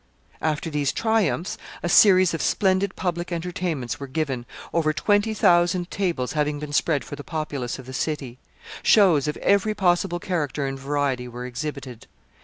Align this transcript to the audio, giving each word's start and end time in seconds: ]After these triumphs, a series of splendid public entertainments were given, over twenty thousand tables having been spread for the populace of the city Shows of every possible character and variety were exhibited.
]After 0.55 0.71
these 0.71 0.91
triumphs, 0.91 1.59
a 1.83 1.87
series 1.87 2.33
of 2.33 2.41
splendid 2.41 2.95
public 2.95 3.31
entertainments 3.31 3.99
were 3.99 4.07
given, 4.07 4.47
over 4.73 4.93
twenty 4.93 5.31
thousand 5.35 5.91
tables 5.91 6.33
having 6.33 6.57
been 6.57 6.73
spread 6.73 7.03
for 7.05 7.15
the 7.15 7.23
populace 7.23 7.77
of 7.77 7.85
the 7.85 7.93
city 7.93 8.39
Shows 8.81 9.27
of 9.27 9.37
every 9.37 9.75
possible 9.75 10.17
character 10.19 10.65
and 10.65 10.79
variety 10.79 11.27
were 11.27 11.45
exhibited. 11.45 12.07